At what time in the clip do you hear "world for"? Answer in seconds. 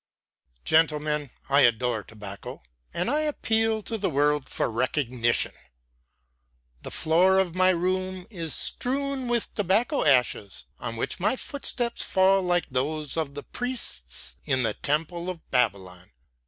4.09-4.71